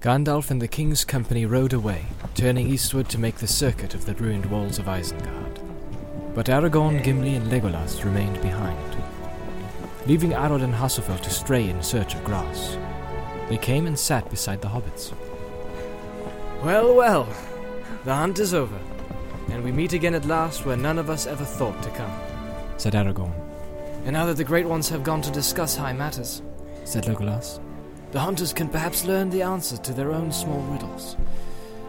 [0.00, 2.04] Gandalf and the king's company rode away,
[2.36, 5.58] turning eastward to make the circuit of the ruined walls of Isengard.
[6.36, 8.96] But Aragorn, Gimli, and Legolas remained behind,
[10.06, 12.78] leaving Arod and Hasufel to stray in search of grass.
[13.48, 15.12] They came and sat beside the hobbits.
[16.62, 17.26] Well, well,
[18.04, 18.78] the hunt is over,
[19.50, 22.20] and we meet again at last where none of us ever thought to come.
[22.76, 23.34] Said Aragorn.
[24.04, 26.40] And now that the Great Ones have gone to discuss high matters,
[26.84, 27.58] Said Legolas.
[28.12, 31.16] The hunters can perhaps learn the answer to their own small riddles.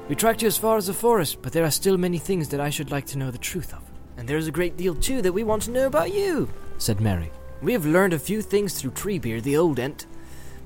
[0.08, 2.60] We tracked you as far as the forest, but there are still many things that
[2.60, 3.82] I should like to know the truth of.
[4.18, 6.50] And there's a great deal, too, that we want to know about you.
[6.78, 7.32] Said Merry.
[7.62, 10.06] We have learned a few things through Treebeard, the old Ent,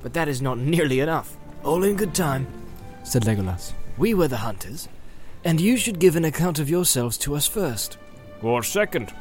[0.01, 1.35] but that is not nearly enough.
[1.63, 2.47] All in good time.
[3.03, 3.73] Said Legolas.
[3.97, 4.87] We were the hunters,
[5.43, 7.97] and you should give an account of yourselves to us first.
[8.41, 9.13] Or second.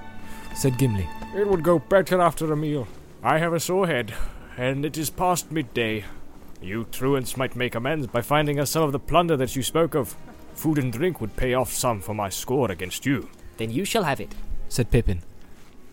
[0.55, 1.09] Said Gimli.
[1.35, 2.87] It would go better after a meal.
[3.23, 4.15] I have a sore head,
[4.57, 6.05] and it is past midday.
[6.63, 9.95] You truants might make amends by finding us some of the plunder that you spoke
[9.95, 10.17] of.
[10.55, 13.29] Food and drink would pay off some for my score against you.
[13.57, 14.35] Then you shall have it.
[14.69, 15.23] Said Pippin.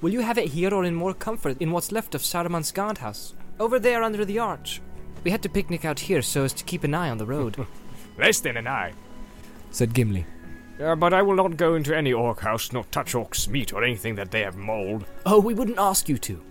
[0.02, 3.34] Will you have it here or in more comfort in what's left of Saruman's guardhouse?
[3.60, 4.82] Over there under the arch.
[5.24, 7.66] We had to picnic out here so as to keep an eye on the road.
[8.18, 8.94] Less than an eye.
[9.72, 10.26] Said Gimli.
[10.80, 13.84] Uh, but I will not go into any orc house nor touch orc's meat or
[13.84, 15.06] anything that they have mauled.
[15.26, 16.42] oh, we wouldn't ask you to.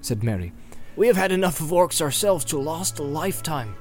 [0.00, 0.52] Said Merry.
[0.96, 3.74] We have had enough of orcs ourselves to last a lifetime.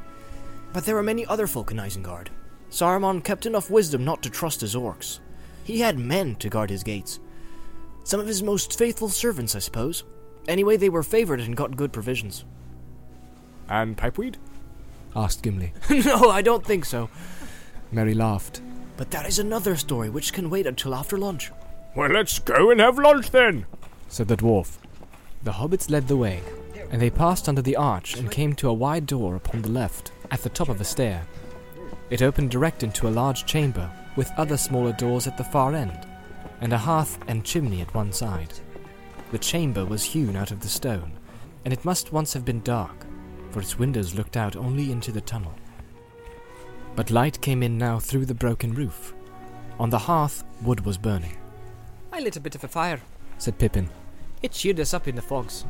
[0.73, 2.29] But there are many other folk in Isengard.
[2.71, 5.19] Saruman kept enough wisdom not to trust his orcs.
[5.63, 7.19] He had men to guard his gates.
[8.03, 10.03] Some of his most faithful servants, I suppose.
[10.47, 12.45] Anyway, they were favored and got good provisions.
[13.69, 14.37] And pipeweed?
[15.15, 15.71] Asked Gimli.
[15.89, 17.09] no, I don't think so.
[17.91, 18.61] Merry laughed.
[18.97, 21.51] But that is another story which can wait until after lunch.
[21.95, 23.67] Well, let's go and have lunch then.
[24.09, 24.77] Said the dwarf.
[25.43, 26.41] The hobbits led the way,
[26.93, 30.11] and they passed under the arch and came to a wide door upon the left,
[30.29, 31.25] at the top of a stair.
[32.11, 36.07] It opened direct into a large chamber, with other smaller doors at the far end,
[36.61, 38.53] and a hearth and chimney at one side.
[39.31, 41.13] The chamber was hewn out of the stone,
[41.65, 43.07] and it must once have been dark,
[43.49, 45.55] for its windows looked out only into the tunnel.
[46.95, 49.15] But light came in now through the broken roof.
[49.79, 51.37] On the hearth, wood was burning,
[52.11, 53.01] I lit a bit of a fire.
[53.39, 53.89] said Pippin.
[54.43, 55.65] It cheered us up in the fogs.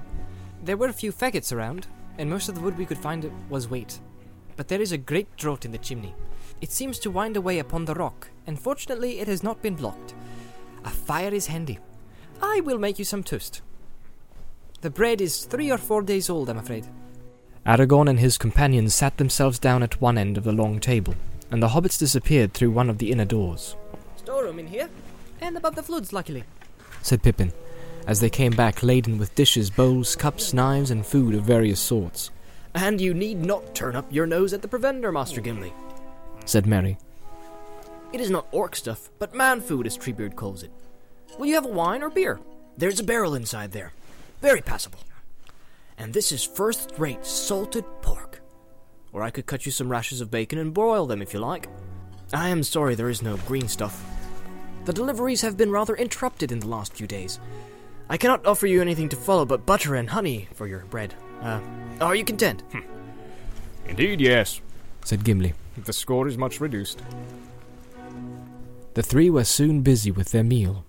[0.63, 1.87] There were a few faggots around,
[2.17, 3.99] and most of the wood we could find was weight.
[4.55, 6.15] But there is a great draught in the chimney.
[6.61, 10.15] It seems to wind away upon the rock, and fortunately it has not been blocked.
[10.85, 11.79] A fire is handy.
[12.41, 13.61] I will make you some toast.
[14.79, 16.87] The bread is three or four days old, I'm afraid.
[17.65, 21.15] Aragorn and his companions sat themselves down at one end of the long table,
[21.51, 23.75] and the hobbits disappeared through one of the inner doors,
[24.15, 24.89] Storeroom in here,
[25.41, 26.45] and above the floods, luckily.
[27.01, 27.51] said Pippin,
[28.07, 32.31] as they came back laden with dishes, bowls, cups, knives, and food of various sorts,
[32.75, 35.73] And you need not turn up your nose at the provender, Master Gimli.
[36.45, 36.97] said Merry.
[38.11, 40.71] It is not orc stuff, but man food, as Treebeard calls it.
[41.37, 42.39] Will you have a wine or beer?
[42.77, 43.91] There's a barrel inside there.
[44.41, 44.99] Very passable.
[45.97, 48.41] And this is first rate salted pork.
[49.11, 51.67] Or I could cut you some rashers of bacon and broil them if you like.
[52.33, 54.03] I am sorry there is no green stuff.
[54.85, 57.39] The deliveries have been rather interrupted in the last few days.
[58.13, 61.15] I cannot offer you anything to follow but butter and honey for your bread.
[61.41, 61.59] Uh,
[61.99, 62.61] are you content?
[63.87, 64.61] Indeed, yes.
[65.03, 65.55] said Gimli.
[65.83, 67.01] The score is much reduced.
[68.93, 70.85] The three were soon busy with their meal,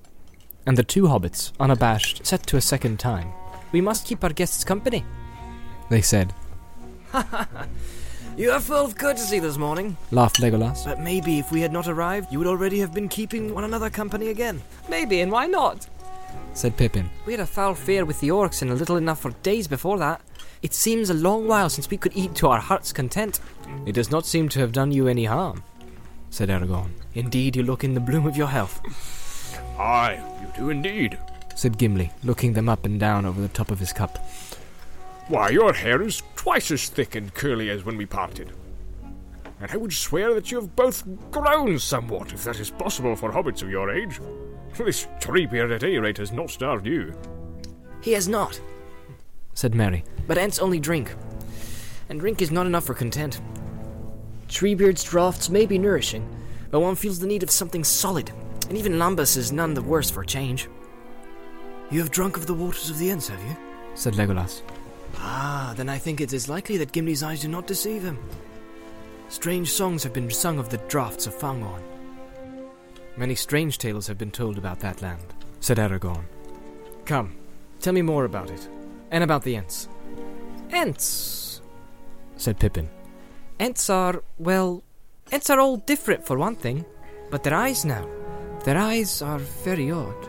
[0.66, 3.32] and the two hobbits, unabashed, said to a second time,
[3.72, 5.02] We must keep our guests company.
[5.88, 6.34] They said,
[8.36, 9.96] You are full of courtesy this morning.
[10.10, 10.84] laughed Legolas.
[10.84, 13.88] But maybe if we had not arrived, you would already have been keeping one another
[13.88, 14.60] company again.
[14.90, 15.86] Maybe, and why not?
[16.52, 17.10] Said Pippin.
[17.26, 19.98] We had a foul fare with the orcs and a little enough for days before
[19.98, 20.20] that.
[20.62, 23.40] It seems a long while since we could eat to our heart's content.
[23.86, 25.62] It does not seem to have done you any harm,
[26.30, 26.90] said Aragorn.
[27.14, 28.80] Indeed, you look in the bloom of your health.
[29.78, 31.18] Aye, you do indeed.
[31.56, 34.18] said Gimli, looking them up and down over the top of his cup.
[35.28, 38.52] Why, your hair is twice as thick and curly as when we parted.
[39.60, 43.32] And I would swear that you have both grown somewhat, if that is possible for
[43.32, 44.20] hobbits of your age.
[44.76, 47.14] This Treebeard at any rate has not starved you.
[48.00, 48.60] He has not,
[49.54, 50.04] said Merry.
[50.26, 51.14] but Ents only drink.
[52.08, 53.40] And drink is not enough for content.
[54.48, 56.28] Treebeard's draughts may be nourishing,
[56.70, 58.30] but one feels the need of something solid,
[58.68, 60.68] and even lembas is none the worse for a change.
[61.90, 63.56] You have drunk of the waters of the Ents, have you?
[63.94, 64.62] said Legolas.
[65.18, 68.18] Ah, then I think it is likely that Gimli's eyes do not deceive him.
[69.28, 71.80] Strange songs have been sung of the draughts of Fangorn.
[73.16, 75.22] Many strange tales have been told about that land,
[75.60, 76.24] said Aragorn.
[77.04, 77.36] Come,
[77.80, 78.68] tell me more about it,
[79.10, 79.88] and about the Ents.
[80.70, 81.60] Ents!
[82.36, 82.88] said Pippin.
[83.60, 84.82] Ents are, well,
[85.30, 86.84] Ents are all different for one thing.
[87.30, 88.06] But their eyes now,
[88.64, 90.28] their eyes are very odd.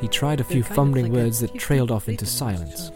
[0.00, 2.90] He tried a few They're kind of fumbling like words that trailed off into silence.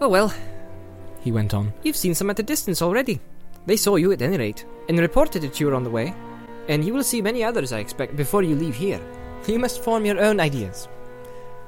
[0.00, 0.32] Oh well,
[1.20, 1.72] He went on.
[1.82, 3.20] you've seen some at a distance already.
[3.66, 6.14] They saw you at any rate, and reported that you were on the way.
[6.68, 9.00] And you will see many others, I expect, before you leave here.
[9.46, 10.88] You must form your own ideas.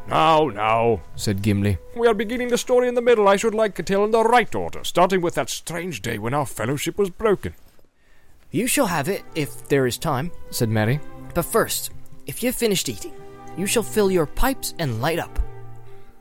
[0.09, 1.77] Now, now, said Gimli.
[1.95, 3.29] we are beginning the story in the middle.
[3.29, 6.33] I should like to tell in the right order, starting with that strange day when
[6.33, 7.55] our fellowship was broken.
[8.51, 10.33] You shall have it if there is time.
[10.51, 11.01] said Merry.
[11.35, 11.91] But first,
[12.27, 13.13] if you've finished eating,
[13.59, 15.39] you shall fill your pipes and light up.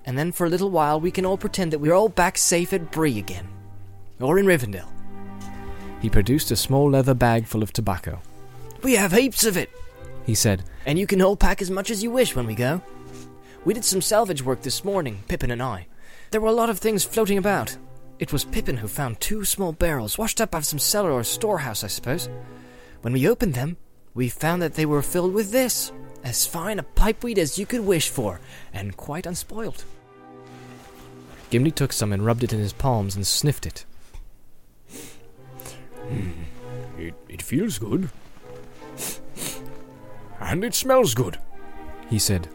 [0.06, 2.74] And then for a little while we can all pretend that we're all back safe
[2.74, 3.48] at Bree again.
[4.20, 4.90] Or in Rivendell.
[6.02, 8.22] He produced a small leather bag full of tobacco.
[8.84, 9.70] We have heaps of it,
[10.26, 12.82] He said, and you can all pack as much as you wish when we go.
[13.66, 15.88] We did some salvage work this morning, Pippin and I.
[16.32, 17.76] There were a lot of things floating about.
[18.20, 21.24] It was Pippin who found two small barrels, washed up out of some cellar or
[21.24, 22.30] storehouse, I suppose.
[23.02, 23.78] When we opened them,
[24.14, 25.92] we found that they were filled with this
[26.24, 28.40] as fine a pipeweed as you could wish for,
[28.74, 29.84] and quite unspoiled.
[31.50, 33.86] Gimli took some and rubbed it in his palms and sniffed it.
[36.98, 38.10] It, it feels good.
[40.40, 41.38] And it smells good.
[42.10, 42.48] He said,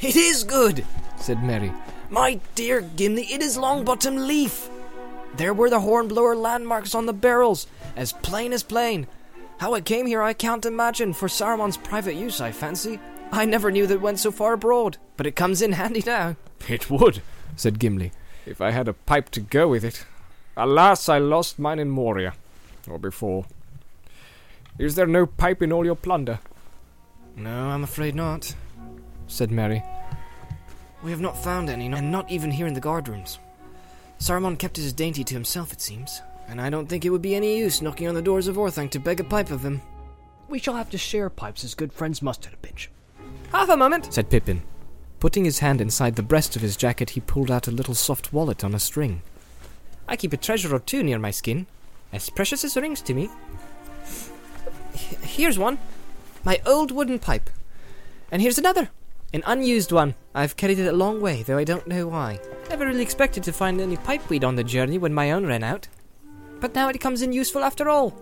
[0.00, 0.84] It is good,
[1.18, 1.72] said Merry.
[2.10, 3.24] my dear Gimli.
[3.32, 4.68] It is Longbottom Leaf.
[5.36, 7.66] There were the hornblower landmarks on the barrels,
[7.96, 9.06] as plain as plain.
[9.58, 11.12] How it came here, I can't imagine.
[11.12, 12.98] For Saruman's private use, I fancy.
[13.30, 16.36] I never knew that it went so far abroad, but it comes in handy now.
[16.68, 17.22] It would,
[17.56, 18.12] said Gimli.
[18.44, 20.04] if I had a pipe to go with it.
[20.56, 22.34] Alas, I lost mine in Moria.
[22.88, 23.46] Or before.
[24.78, 26.40] Is there no pipe in all your plunder?
[27.36, 28.54] No, I'm afraid not.
[29.26, 29.82] said Merry.
[31.02, 33.38] We have not found any, and not even here in the guardrooms.
[34.18, 37.34] Saruman kept his dainty to himself, it seems, and I don't think it would be
[37.34, 39.82] any use knocking on the doors of Orthanc to beg a pipe of him.
[40.48, 42.90] We shall have to share pipes as good friends must at a pinch.
[43.50, 44.12] Half a moment.
[44.14, 44.62] said Pippin.
[45.18, 48.32] Putting his hand inside the breast of his jacket, he pulled out a little soft
[48.32, 49.22] wallet on a string.
[50.06, 51.66] I keep a treasure or two near my skin,
[52.12, 53.30] as precious as rings to me.
[54.94, 55.78] H- Here's one,
[56.44, 57.48] my old wooden pipe.
[58.30, 58.90] And here's another,
[59.32, 60.14] an unused one.
[60.34, 62.38] I've carried it a long way, though I don't know why.
[62.68, 65.88] Never really expected to find any pipeweed on the journey when my own ran out.
[66.60, 68.14] But now it comes in useful after all.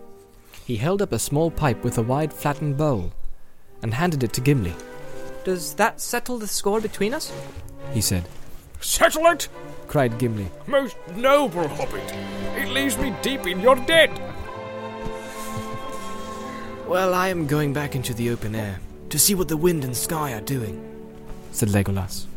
[0.65, 3.11] He held up a small pipe with a wide flattened bowl
[3.81, 4.73] and handed it to Gimli.
[5.43, 7.31] Does that settle the score between us?
[7.93, 8.27] He said,
[8.79, 9.47] Settle it!
[9.87, 10.47] cried Gimli.
[10.67, 12.13] Most noble hobbit!
[12.71, 14.09] It leaves me deep in your debt!
[16.87, 18.79] Well, I am going back into the open air
[19.09, 20.81] to see what the wind and sky are doing.
[21.51, 22.27] said Legolas.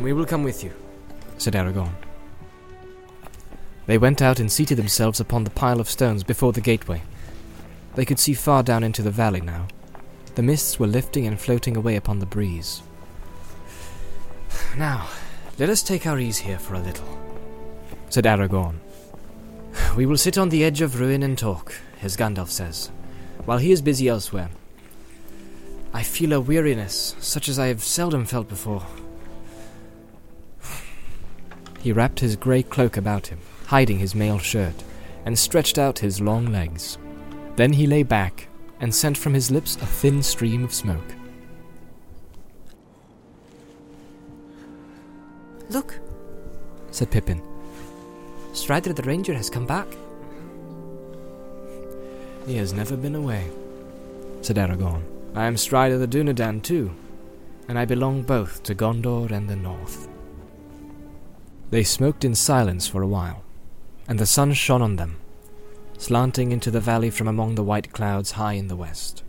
[0.00, 0.72] We will come with you.
[1.36, 1.92] said Aragorn.
[3.84, 7.02] They went out and seated themselves upon the pile of stones before the gateway.
[7.94, 9.68] They could see far down into the valley now.
[10.34, 12.80] The mists were lifting and floating away upon the breeze.
[14.78, 15.08] Now,
[15.58, 17.18] let us take our ease here for a little.
[18.08, 18.76] Said Aragorn.
[19.98, 22.92] We will sit on the edge of ruin and talk, as Gandalf says,
[23.46, 24.48] while he is busy elsewhere.
[25.92, 28.86] I feel a weariness such as I have seldom felt before.
[31.80, 34.84] He wrapped his grey cloak about him, hiding his mail shirt,
[35.26, 36.96] and stretched out his long legs.
[37.56, 38.46] Then he lay back
[38.78, 41.12] and sent from his lips a thin stream of smoke.
[45.70, 45.98] Look,
[46.92, 47.47] Said Pippin.
[48.52, 49.86] Strider the Ranger has come back.
[52.46, 53.50] He has never been away,
[54.40, 55.02] said Aragorn.
[55.34, 56.90] I am Strider the Dúnadan too,
[57.68, 60.08] and I belong both to Gondor and the North.
[61.70, 63.42] They smoked in silence for a while,
[64.08, 65.16] and the sun shone on them,
[65.98, 69.22] slanting into the valley from among the white clouds high in the west.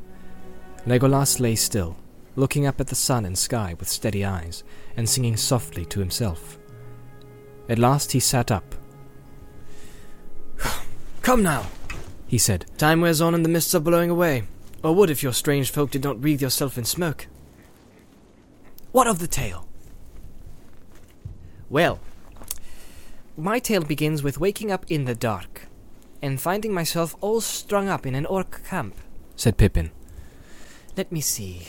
[0.85, 1.97] Legolas lay still,
[2.37, 4.63] looking up at the sun and sky with steady eyes,
[4.95, 6.57] and singing softly to himself.
[7.67, 8.75] At last he sat up,
[11.21, 11.65] Come now.
[12.27, 14.43] he said, Time wears on and the mists are blowing away.
[14.83, 17.27] Or would if your strange folk did not wreathe yourself in smoke.
[18.91, 19.67] What of the tale?
[21.69, 21.99] Well,
[23.37, 25.67] my tale begins with waking up in the dark
[26.21, 28.95] and finding myself all strung up in an orc camp.
[29.35, 29.91] said Pippin.
[30.97, 31.67] Let me see.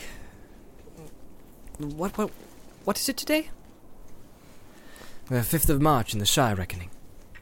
[1.77, 2.31] What what
[2.83, 3.49] what is it today?
[5.27, 6.89] The fifth of March in the Shire reckoning.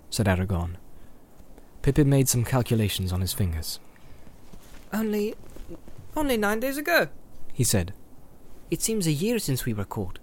[0.10, 0.76] said Aragorn.
[1.82, 3.80] Pippin made some calculations on his fingers.
[4.92, 5.36] Only
[6.16, 7.08] only nine days ago.
[7.54, 7.94] He said,
[8.72, 10.20] It seems a year since we were caught.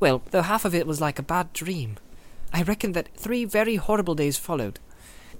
[0.00, 1.96] Well, though half of it was like a bad dream.
[2.52, 4.80] I reckon that three very horrible days followed.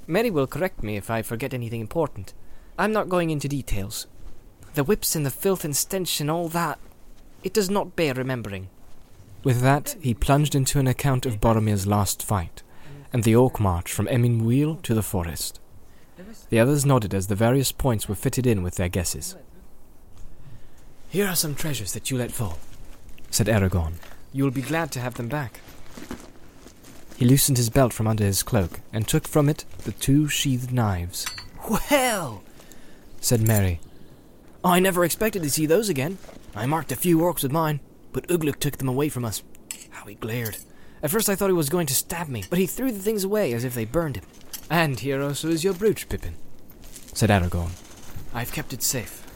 [0.06, 2.34] Merry will correct me if I forget anything important.
[2.78, 4.06] I'm not going into details.
[4.74, 6.78] The whips and the filth and stench and all that,
[7.42, 8.68] it does not bear remembering.
[9.42, 12.62] With that, he plunged into an account of Boromir's last fight,
[13.12, 15.60] and the orc march from Emin Muil to the forest.
[16.48, 19.36] The others nodded as the various points were fitted in with their guesses.
[21.08, 22.58] Here are some treasures that you let fall.
[23.30, 23.94] Said Aragorn.
[24.32, 25.60] You will be glad to have them back.
[27.16, 30.72] He loosened his belt from under his cloak and took from it the two sheathed
[30.72, 31.26] knives.
[31.68, 32.42] Well,
[33.20, 33.80] Said Merry.
[34.64, 36.18] I never expected to see those again.
[36.54, 37.80] I marked a few orcs with mine,
[38.12, 39.42] but Ugluk took them away from us.
[39.90, 40.56] How he glared.
[41.02, 43.24] At first I thought he was going to stab me, but he threw the things
[43.24, 44.24] away as if they burned him.
[44.68, 46.34] And here also is your brooch, Pippin.
[47.14, 47.70] Said Aragorn.
[48.34, 49.26] I've kept it safe,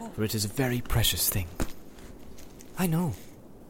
[0.00, 0.08] oh.
[0.10, 1.46] for it is a very precious thing.
[2.78, 3.14] I know.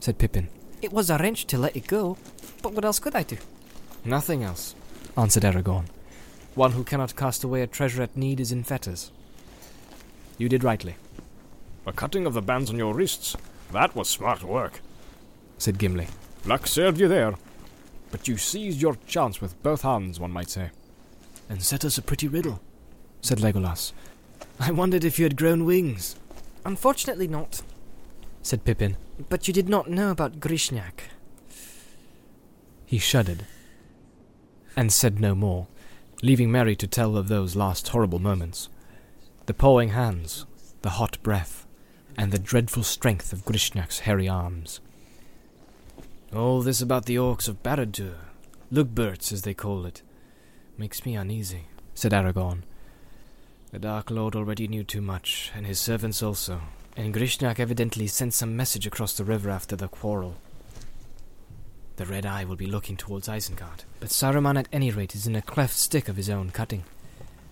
[0.00, 0.48] Said Pippin.
[0.82, 2.16] It was a wrench to let it go,
[2.62, 3.36] but what else could I do?
[4.04, 4.74] Nothing else.
[5.16, 5.84] Answered Aragorn.
[6.54, 9.12] One who cannot cast away a treasure at need is in fetters.
[10.38, 10.96] You did rightly.
[11.84, 13.36] The cutting of the bands on your wrists,
[13.72, 14.80] that was smart work.
[15.58, 16.08] Said Gimli.
[16.44, 17.34] Luck served you there.
[18.10, 20.70] But you seized your chance with both hands, one might say.
[21.48, 22.60] And set us a pretty riddle.
[23.20, 23.92] Said Legolas.
[24.58, 26.16] I wondered if you had grown wings.
[26.64, 27.62] Unfortunately not.
[28.42, 28.96] Said Pippin.
[29.28, 31.08] But you did not know about Grishnákh.
[32.86, 33.46] He shuddered,
[34.76, 35.68] and said no more,
[36.22, 38.68] leaving Merry to tell of those last horrible moments.
[39.46, 40.44] The pawing hands,
[40.82, 41.66] the hot breath,
[42.16, 44.80] and the dreadful strength of Grishnákh's hairy arms.
[46.34, 48.14] All this about the orcs of Barad-dûr,
[48.72, 50.02] Lugbúrz as they call it,
[50.78, 52.62] makes me uneasy, said Aragorn.
[53.72, 56.60] The Dark Lord already knew too much, and his servants also,
[56.96, 60.36] and Grishnákh evidently sent some message across the river after the quarrel.
[61.96, 65.34] The Red Eye will be looking towards Isengard, but Saruman at any rate is in
[65.34, 66.84] a cleft stick of his own cutting.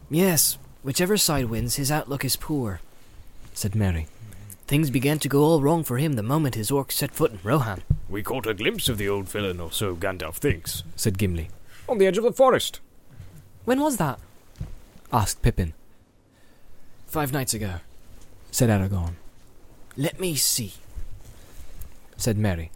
[0.09, 2.81] Yes, whichever side wins, his outlook is poor,
[3.55, 4.07] said Merry.
[4.69, 7.39] Things began to go all wrong for him the moment his orcs set foot in
[7.43, 7.83] Rohan.
[8.07, 11.49] We caught a glimpse of the old villain, or so Gandalf thinks, said Gimli.
[11.89, 12.81] On the edge of the forest.
[13.65, 14.21] When was that?
[15.11, 15.73] asked Pippin.
[17.07, 17.77] Five nights ago,
[18.51, 19.15] said Aragorn.
[19.97, 20.75] Let me see,
[22.19, 22.71] said Merry.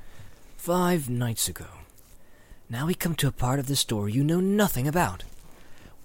[0.56, 1.66] Five nights ago.
[2.70, 5.24] Now we come to a part of the story you know nothing about.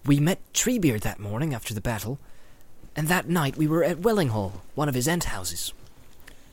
[0.05, 2.19] We met Treebeard that morning after the battle,
[2.97, 5.71] and that night we were at Wellinghall, one of his ent houses.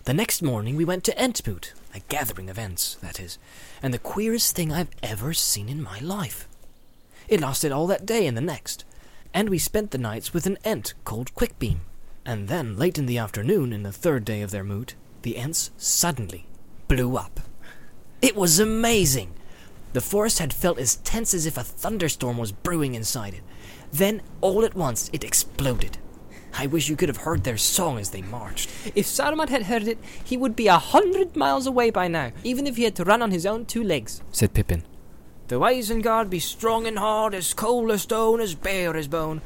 [0.05, 3.39] The next morning we went to Entmoot, a gathering of Ents, that is,
[3.83, 6.47] and the queerest thing I've ever seen in my life.
[7.29, 8.85] It lasted all that day and the next,
[9.33, 11.79] and we spent the nights with an Ent called Quickbeam.
[12.27, 15.71] And then, late in the afternoon, in the third day of their moot, the Ents
[15.79, 16.45] suddenly
[16.89, 17.41] blew up.
[18.21, 19.33] It was amazing!
[19.95, 23.43] The forest had felt as tense as if a thunderstorm was brewing inside it.
[23.91, 25.97] Then, all at once, it exploded.
[26.56, 28.70] I wish you could have heard their song as they marched.
[28.94, 32.66] If Saruman had heard it, he would be a hundred miles away by now, even
[32.66, 34.84] if he had to run on his own two legs, said Pippin.
[35.49, 39.42] Though Isengard be strong and hard, as cold as stone, as bare as bone,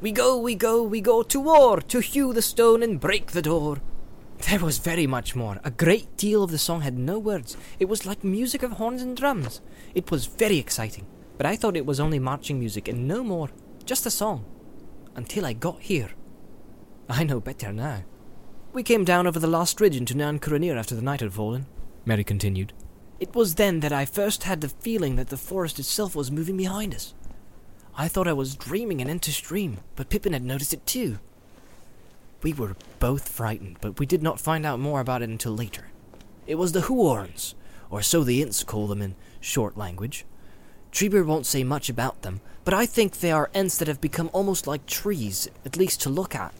[0.00, 3.42] we go, we go, we go to war, to hew the stone and break the
[3.42, 3.78] door.
[4.48, 5.60] There was very much more.
[5.62, 7.56] A great deal of the song had no words.
[7.78, 9.60] It was like music of horns and drums.
[9.94, 13.50] It was very exciting, but I thought it was only marching music and no more.
[13.84, 14.44] Just a song.
[15.14, 16.10] Until I got here.
[17.08, 18.02] I know better now.
[18.72, 21.66] We came down over the last ridge into Nan Curunír after the night had fallen,
[22.04, 22.72] Merry continued.
[23.18, 26.56] It was then that I first had the feeling that the forest itself was moving
[26.56, 27.14] behind us.
[27.96, 31.18] I thought I was dreaming an Entish dream, but Pippin had noticed it too.
[32.42, 35.88] We were both frightened, but we did not find out more about it until later.
[36.46, 37.54] It was the Huorns,
[37.88, 40.26] or so the Ents call them in short language.
[40.92, 44.28] Treebeard won't say much about them, but I think they are Ents that have become
[44.32, 46.52] almost like trees, at least to look at.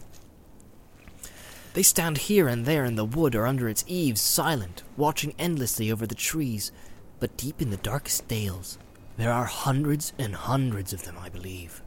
[1.73, 5.91] They stand here and there in the wood or under its eaves, silent, watching endlessly
[5.91, 6.71] over the trees,
[7.19, 8.77] but deep in the darkest dales,
[9.17, 11.81] there are hundreds and hundreds of them, I believe.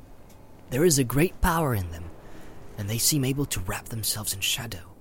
[0.70, 2.04] There is a great power in them,
[2.78, 4.94] and they seem able to wrap themselves in shadow.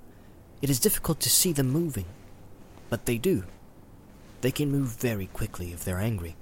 [0.62, 2.06] It is difficult to see them moving,
[2.90, 3.44] but they do.
[4.42, 6.36] They can move very quickly if they're angry.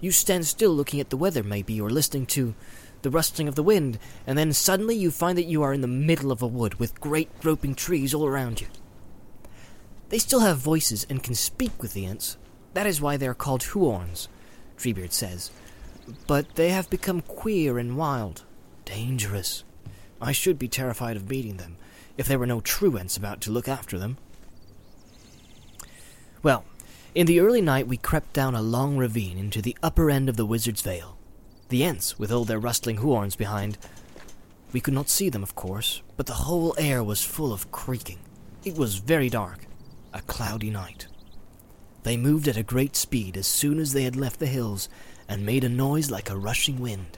[0.00, 2.54] You stand still looking at the weather, maybe, or listening to
[3.02, 5.86] the rustling of the wind, and then suddenly you find that you are in the
[5.86, 8.68] middle of a wood with great groping trees all around you.
[10.08, 12.36] They still have voices and can speak with the Ents.
[12.74, 14.28] That is why they are called Huorns,
[14.76, 15.50] Treebeard says.
[16.26, 18.44] But they have become queer and wild,
[18.84, 19.64] dangerous.
[20.20, 21.76] I should be terrified of meeting them
[22.16, 24.18] if there were no true truants about to look after them.
[26.42, 26.64] Well,
[27.14, 30.38] In the early night, we crept down a long ravine into the upper end of
[30.38, 31.18] the Wizard's Vale.
[31.72, 33.78] The Ents with all their rustling horns behind,
[34.74, 38.18] we could not see them, of course, but the whole air was full of creaking.
[38.62, 39.64] It was very dark,
[40.12, 41.06] a cloudy night.
[42.02, 44.90] They moved at a great speed as soon as they had left the hills
[45.26, 47.16] and made a noise like a rushing wind.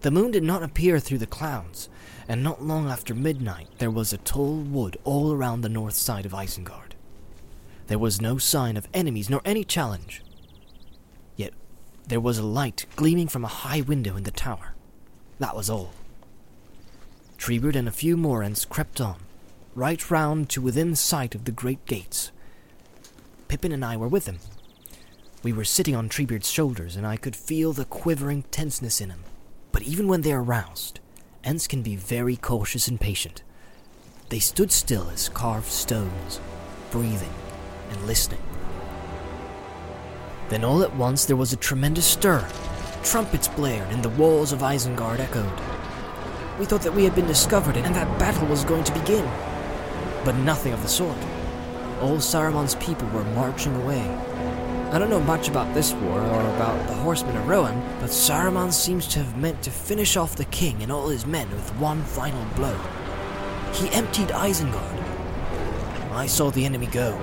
[0.00, 1.88] The moon did not appear through the clouds,
[2.26, 6.26] and not long after midnight there was a tall wood all around the north side
[6.26, 6.94] of Isengard.
[7.86, 10.24] There was no sign of enemies nor any challenge.
[12.10, 14.74] There was a light gleaming from a high window in the tower.
[15.38, 15.92] That was all.
[17.38, 19.20] Treebeard and a few more Ents crept on,
[19.76, 22.32] right round to within sight of the great gates.
[23.46, 24.40] Pippin and I were with him.
[25.44, 29.22] We were sitting on Treebeard's shoulders, and I could feel the quivering tenseness in him.
[29.70, 30.98] But even when they are roused,
[31.44, 33.44] Ents can be very cautious and patient.
[34.30, 36.40] They stood still as carved stones,
[36.90, 37.32] breathing
[37.92, 38.49] and listening.
[40.50, 42.46] Then all at once there was a tremendous stir.
[43.04, 45.60] Trumpets blared and the walls of Isengard echoed.
[46.58, 49.24] We thought that we had been discovered and that battle was going to begin.
[50.24, 51.16] But nothing of the sort.
[52.00, 54.02] All Saruman's people were marching away.
[54.92, 58.72] I don't know much about this war or about the horsemen of Rohan, but Saruman
[58.72, 62.02] seems to have meant to finish off the king and all his men with one
[62.02, 62.76] final blow.
[63.72, 64.98] He emptied Isengard.
[66.10, 67.16] I saw the enemy go,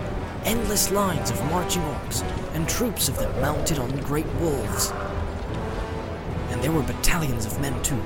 [0.47, 2.23] endless lines of marching orcs,
[2.53, 4.91] and troops of them mounted on great wolves.
[6.49, 8.01] And there were battalions of men too.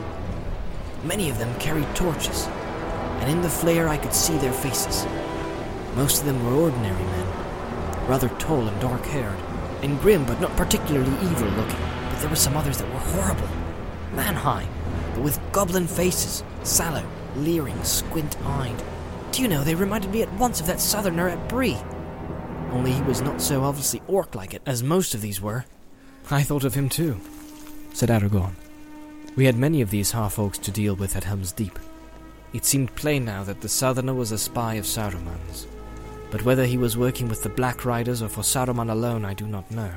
[1.03, 2.47] Many of them carried torches,
[3.19, 5.05] and in the flare I could see their faces.
[5.95, 7.27] Most of them were ordinary men,
[8.07, 9.37] rather tall and dark haired,
[9.83, 11.79] and grim but not particularly evil looking.
[12.09, 13.49] But there were some others that were horrible,
[14.15, 14.67] man high,
[15.13, 17.05] but with goblin faces, sallow,
[17.35, 18.83] leering, squint eyed.
[19.31, 21.77] Do you know, they reminded me at once of that southerner at Bree.
[22.71, 25.65] Only he was not so obviously orc like it as most of these were.
[26.29, 27.19] I thought of him too,
[27.93, 28.53] said Aragorn.
[29.35, 31.77] We had many of these half orcs to deal with at Helm's Deep.
[32.53, 35.67] It seemed plain now that the southerner was a spy of Saruman's.
[36.31, 39.47] But whether he was working with the Black Riders or for Saruman alone, I do
[39.47, 39.91] not know.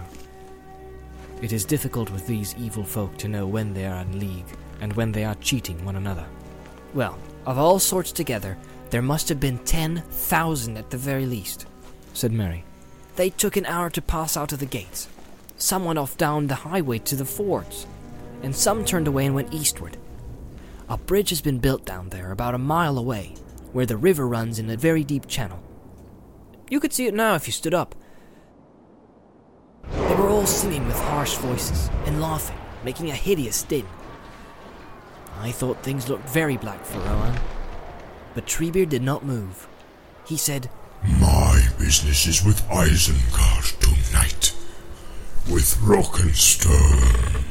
[1.43, 4.47] It is difficult with these evil folk to know when they are in league
[4.81, 6.27] and when they are cheating one another.
[6.93, 8.57] Well, of all sorts together,
[8.91, 11.67] there must have been 10,000 at the very least,
[12.15, 12.65] said Merry.
[13.17, 15.09] They took an hour to pass out of the gates.
[15.57, 17.87] Some went off down the highway to the fords,
[18.43, 19.99] and some turned away and went eastward.
[20.89, 23.35] A bridge has been built down there about a mile away,
[23.73, 25.63] where the river runs in a very deep channel.
[26.71, 27.95] You could see it now if you stood up.
[29.91, 33.87] They were all singing with harsh voices and laughing, making a hideous din.
[35.41, 37.39] I thought things looked very black for Rohan.
[38.35, 39.69] But Treebeard did not move.
[40.27, 40.71] He said,
[41.21, 41.44] My
[41.85, 44.55] business is with Isengard tonight.
[45.53, 47.45] With Rockenstone.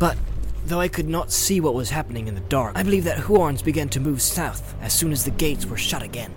[0.00, 0.18] But
[0.66, 3.62] though I could not see what was happening in the dark, I believe that Huorns
[3.62, 6.34] began to move south as soon as the gates were shut again.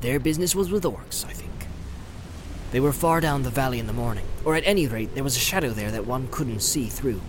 [0.00, 1.66] Their business was with orcs, I think.
[2.72, 5.36] They were far down the valley in the morning, or at any rate, there was
[5.36, 7.20] a shadow there that one couldn't see through.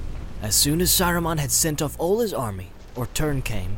[0.42, 3.78] As soon as Saruman had sent off all his army, or turn came,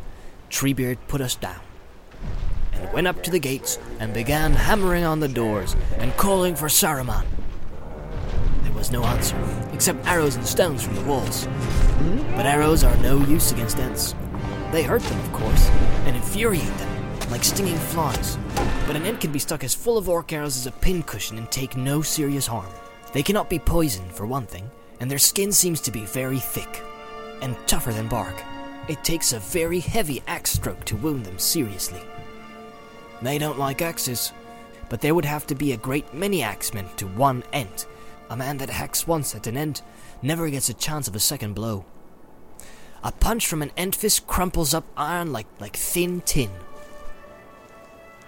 [0.51, 1.61] Treebeard put us down,
[2.79, 6.67] and went up to the gates and began hammering on the doors and calling for
[6.67, 7.25] Saruman.
[8.63, 9.37] There was no answer,
[9.73, 11.47] except arrows and stones from the walls.
[12.35, 14.15] But arrows are no use against Ents.
[14.71, 15.69] They hurt them, of course,
[16.05, 18.37] and infuriate them, like stinging flies.
[18.85, 21.49] But an Ent can be stuck as full of orc arrows as a pincushion and
[21.49, 22.71] take no serious harm.
[23.13, 26.83] They cannot be poisoned, for one thing, and their skin seems to be very thick
[27.41, 28.35] and tougher than bark.
[28.87, 32.01] It takes a very heavy axe stroke to wound them seriously.
[33.21, 34.31] They don't like axes,
[34.89, 37.87] but there would have to be a great many axemen to one Ent.
[38.29, 39.81] A man that hacks once at an Ent
[40.21, 41.85] never gets a chance of a second blow.
[43.03, 46.51] A punch from an Ent fist crumples up iron like, like thin tin.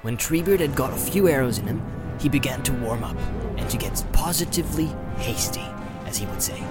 [0.02, 1.82] When Treebeard had got a few arrows in him,
[2.19, 3.17] he began to warm up
[3.58, 5.65] and to get positively hasty,
[6.06, 6.63] as he would say.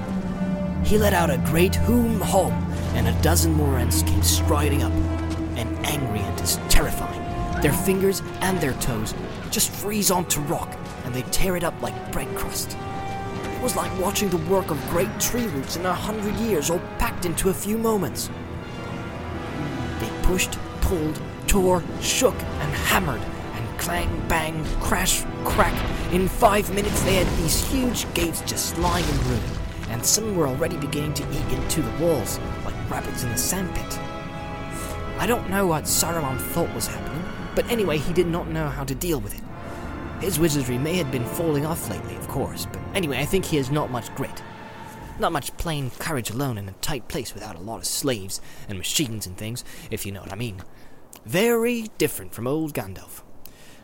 [0.84, 2.52] He let out a great whoom hom,
[2.94, 4.92] and a dozen more Ents came striding up,
[5.56, 7.17] and angry and as terrifying.
[7.62, 9.14] Their fingers and their toes
[9.50, 12.76] just freeze onto rock, and they tear it up like bread crust.
[13.42, 16.80] It was like watching the work of great tree roots in a hundred years all
[16.98, 18.30] packed into a few moments.
[19.98, 25.74] They pushed, pulled, tore, shook, and hammered, and clang, bang, crash, crack.
[26.12, 29.42] In five minutes, they had these huge gates just lying in ruin,
[29.90, 33.98] and some were already beginning to eat into the walls, like rabbits in a sandpit.
[35.18, 37.24] I don't know what Saruman thought was happening,
[37.58, 39.42] but anyway, he did not know how to deal with it.
[40.24, 43.56] His wizardry may have been falling off lately, of course, but anyway, I think he
[43.56, 44.44] has not much grit.
[45.18, 48.78] Not much plain courage alone in a tight place without a lot of slaves and
[48.78, 50.62] machines and things, if you know what I mean.
[51.26, 53.22] Very different from old Gandalf.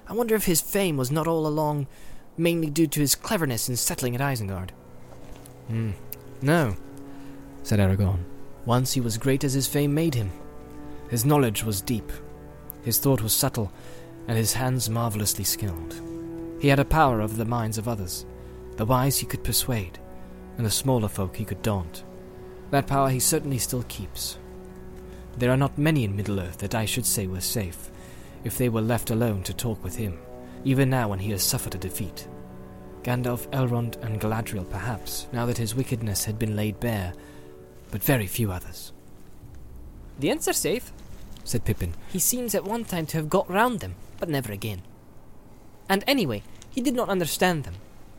[0.07, 1.89] I wonder if his fame was not all along
[2.37, 4.71] mainly due to his cleverness in settling at Isengard.
[5.67, 5.91] Hmm.
[6.41, 6.77] No,
[7.65, 8.23] said Aragorn.
[8.67, 10.31] Once he was great as his fame made him.
[11.11, 12.13] His knowledge was deep,
[12.85, 13.73] his thought was subtle,
[14.29, 16.01] and his hands marvelously skilled.
[16.61, 18.25] He had a power over the minds of others.
[18.77, 19.99] The wise he could persuade,
[20.57, 22.05] and the smaller folk he could daunt.
[22.71, 24.39] That power he certainly still keeps.
[25.37, 27.91] There are not many in Middle Earth that I should say were safe,
[28.45, 30.19] if they were left alone to talk with him,
[30.65, 32.29] even now when he has suffered a defeat.
[33.03, 37.13] Gandalf, Elrond, and Galadriel, perhaps, now that his wickedness had been laid bare,
[37.91, 38.93] but very few others.
[40.19, 40.93] The Ents are safe,
[41.45, 41.95] said Pippin.
[42.09, 44.83] He seems at one time to have got round them, but never again.
[45.89, 47.75] And anyway, he did not understand them.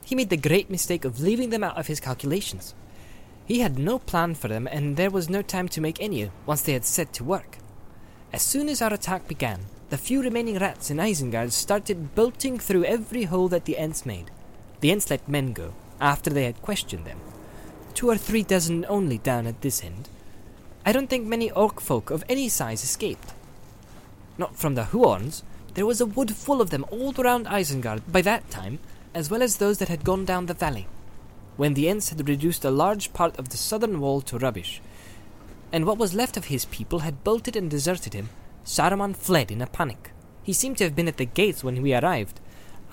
[0.06, 2.76] He made the great mistake of leaving them out of his calculations.
[3.46, 6.62] He had no plan for them, and there was no time to make any once
[6.62, 7.58] they had set to work.
[8.32, 12.86] As soon as our attack began, the few remaining rats in Isengard started bolting through
[12.86, 14.32] every hole that the Ents made.
[14.80, 17.20] The Ents let men go, after they had questioned them.
[17.94, 20.10] Two or three dozen only down at this end.
[20.88, 23.34] I don't think many orc folk of any size escaped.
[24.38, 25.41] Not from the Huorns.
[25.74, 28.78] There was a wood full of them all around Isengard by that time,
[29.13, 30.88] as well as those that had gone down the valley,
[31.58, 34.80] when the Ents had reduced a large part of the southern wall to rubbish.
[35.71, 38.30] And what was left of his people had bolted and deserted him.
[38.63, 40.12] Saruman fled in a panic.
[40.43, 42.39] He seemed to have been at the gates when we arrived.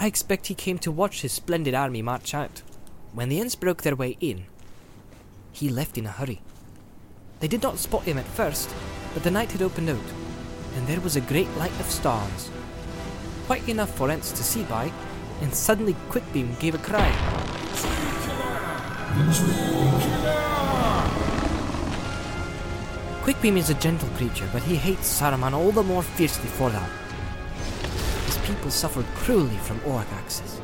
[0.01, 2.63] I expect he came to watch his splendid army march out.
[3.13, 4.47] When the Ents broke their way in,
[5.53, 6.41] he left in a hurry.
[7.43, 8.71] They did not spot him at first,
[9.13, 10.13] but the night had opened out,
[10.77, 12.51] and there was a great light of stars.
[13.47, 14.93] Quite enough for Ents to see by,
[15.41, 17.11] and suddenly Quickbeam gave a cry.
[23.25, 26.91] Quickbeam is a gentle creature, but he hates Saruman all the more fiercely for that.
[28.27, 30.61] His people suffered cruelly from orc axes.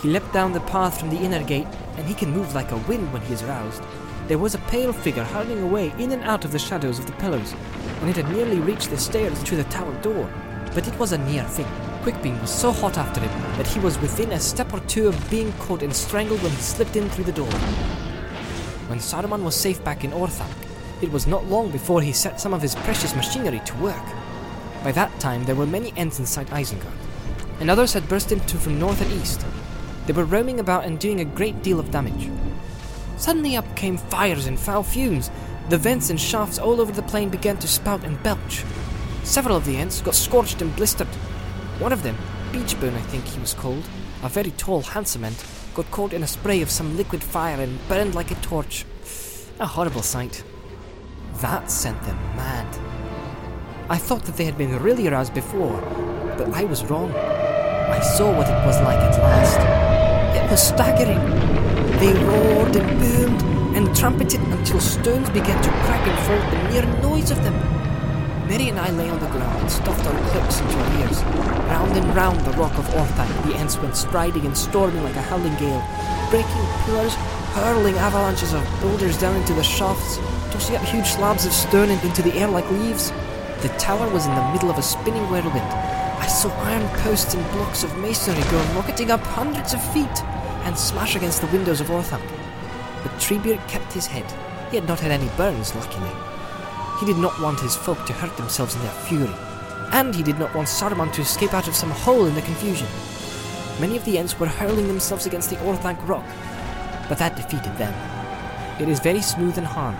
[0.00, 2.76] He leapt down the path from the inner gate, and he can move like a
[2.88, 3.82] wind when he is roused.
[4.30, 7.12] There was a pale figure hurrying away in and out of the shadows of the
[7.14, 7.52] pillars,
[8.00, 10.32] and it had nearly reached the stairs to the tower door.
[10.72, 11.66] But it was a near thing.
[12.04, 15.30] Quickbeam was so hot after him that he was within a step or two of
[15.30, 17.50] being caught and strangled when he slipped in through the door.
[18.86, 20.54] When Saruman was safe back in Orthanc,
[21.02, 24.06] it was not long before he set some of his precious machinery to work.
[24.84, 26.94] By that time, there were many Ents inside Isengard,
[27.58, 29.44] and others had burst into from north and east.
[30.06, 32.30] They were roaming about and doing a great deal of damage.
[33.20, 35.30] Suddenly up came fires and foul fumes.
[35.68, 38.64] The vents and shafts all over the plain began to spout and belch.
[39.24, 41.06] Several of the Ents got scorched and blistered.
[41.80, 42.16] One of them,
[42.50, 43.86] Beechbone I think he was called,
[44.22, 47.78] a very tall, handsome Ent, got caught in a spray of some liquid fire and
[47.88, 48.86] burned like a torch.
[49.58, 50.42] A horrible sight.
[51.42, 52.66] That sent them mad.
[53.90, 55.78] I thought that they had been really aroused before,
[56.38, 57.12] but I was wrong.
[57.12, 60.40] I saw what it was like at last.
[60.42, 61.89] It was staggering.
[62.00, 63.42] They roared and boomed
[63.76, 67.52] and trumpeted until stones began to crack and fall the mere noise of them.
[68.48, 71.22] Merry and I lay on the ground and stuffed our cloaks into our ears.
[71.68, 75.20] Round and round the rock of Orthanc, the Ents went striding and storming like a
[75.20, 75.84] howling gale,
[76.30, 77.14] breaking pillars,
[77.52, 80.16] hurling avalanches of boulders down into the shafts,
[80.54, 83.10] tossing up huge slabs of stone into the air like leaves.
[83.60, 85.70] The tower was in the middle of a spinning whirlwind.
[86.18, 90.24] I saw iron posts and blocks of masonry go rocketing up hundreds of feet
[90.64, 92.26] and smash against the windows of Orthanc.
[93.02, 94.30] But Treebeard kept his head.
[94.70, 96.10] He had not had any burns, luckily.
[97.00, 99.34] He did not want his folk to hurt themselves in their fury,
[99.92, 102.86] and he did not want Saruman to escape out of some hole in the confusion.
[103.80, 106.26] Many of the Ents were hurling themselves against the Orthanc rock,
[107.08, 107.94] but that defeated them.
[108.80, 109.96] It is very smooth and hard.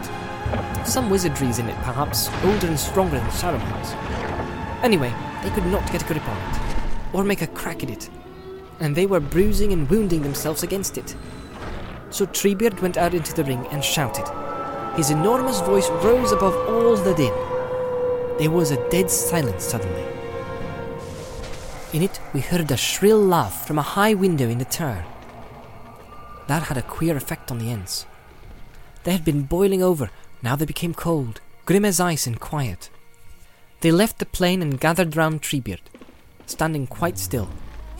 [0.86, 3.92] Some wizardries in it, perhaps, older and stronger than Saruman's.
[4.84, 6.60] Anyway, they could not get a grip on it,
[7.14, 8.10] or make a crack at it,
[8.80, 11.14] and they were bruising and wounding themselves against it.
[12.10, 14.26] So Treebeard went out into the ring and shouted.
[14.96, 17.32] His enormous voice rose above all the din.
[18.38, 20.04] There was a dead silence suddenly.
[21.92, 25.04] In it, we heard a shrill laugh from a high window in the tower.
[26.48, 28.06] That had a queer effect on the Ents.
[29.04, 30.10] They had been boiling over,
[30.42, 32.90] now they became cold, grim as ice and quiet.
[33.80, 35.80] They left the plain and gathered round Treebeard,
[36.46, 37.48] standing quite still.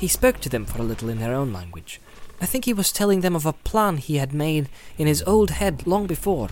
[0.00, 2.00] He spoke to them for a little in their own language.
[2.40, 5.50] I think he was telling them of a plan he had made in his old
[5.50, 6.48] head long before.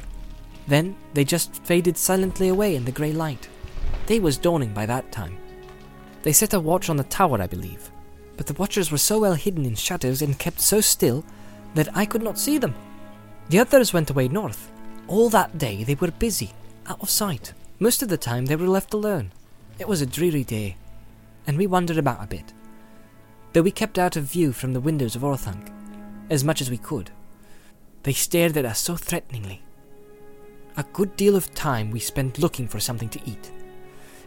[0.66, 3.48] Then they just faded silently away in the grey light.
[4.04, 5.38] Day was dawning by that time.
[6.24, 7.90] They set a watch on the tower, I believe.
[8.37, 11.24] But the watchers were so well hidden in shadows and kept so still
[11.74, 12.74] that I could not see them.
[13.48, 14.70] The others went away north.
[15.06, 16.52] All that day they were busy,
[16.87, 17.54] out of sight.
[17.78, 19.32] Most of the time they were left alone.
[19.78, 20.76] It was a dreary day,
[21.46, 22.52] and we wandered about a bit,
[23.52, 25.72] though we kept out of view from the windows of Orthanc
[26.30, 27.11] as much as we could.
[28.02, 29.62] They stared at us so threateningly.
[30.76, 33.50] A good deal of time we spent looking for something to eat.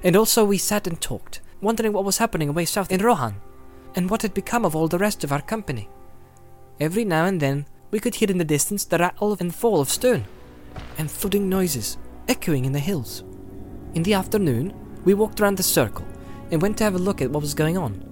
[0.04, 3.36] And also we sat and talked, wondering what was happening away south in Rohan,
[3.96, 5.90] and what had become of all the rest of our company.
[6.80, 9.90] Every now and then we could hear in the distance the rattle and fall of
[9.90, 10.26] stone,
[10.98, 13.24] and thudding noises echoing in the hills.
[13.94, 16.06] In the afternoon, we walked round the circle
[16.50, 18.11] and went to have a look at what was going on.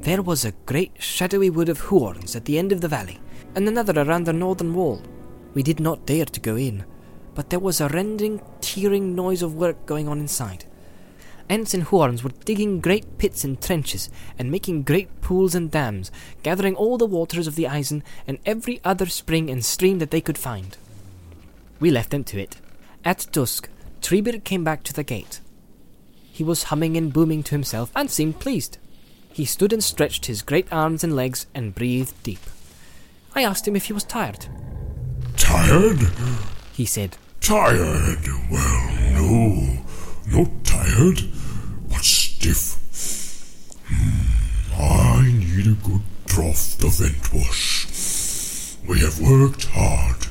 [0.00, 3.18] There was a great shadowy wood of Huorns at the end of the valley,
[3.54, 5.02] and another around the northern wall.
[5.54, 6.84] We did not dare to go in,
[7.34, 10.64] but there was a rending, tearing noise of work going on inside.
[11.50, 14.08] Ents and Huorns were digging great pits and trenches
[14.38, 16.10] and making great pools and dams,
[16.42, 20.20] gathering all the waters of the Isen and every other spring and stream that they
[20.20, 20.76] could find.
[21.80, 22.56] We left them to it.
[23.04, 23.68] At dusk,
[24.00, 25.40] Treebeard came back to the gate.
[26.20, 28.78] He was humming and booming to himself and seemed pleased.
[29.38, 32.40] He stood and stretched his great arms and legs and breathed deep.
[33.36, 34.46] I asked him if he was tired.
[35.36, 36.00] Tired?
[36.72, 38.26] He said, Tired?
[38.50, 39.84] Well, no.
[40.26, 41.20] Not tired,
[41.88, 42.80] but stiff.
[43.86, 48.76] Hmm, I need a good draught of Entwash.
[48.88, 50.26] We have worked hard.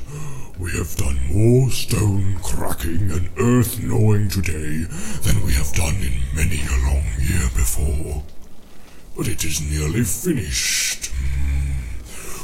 [0.58, 4.84] We have done more stone cracking and earth gnawing today
[5.22, 8.22] than we have done in many a long year before.
[9.18, 11.06] But it is nearly finished.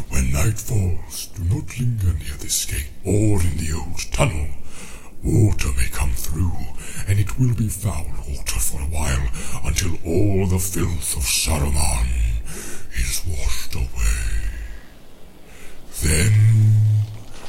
[0.09, 4.49] When night falls, do not linger near this gate or in the old tunnel.
[5.23, 6.51] Water may come through,
[7.07, 9.29] and it will be foul water for a while
[9.65, 12.09] until all the filth of Saruman
[12.93, 14.25] is washed away.
[16.03, 16.33] Then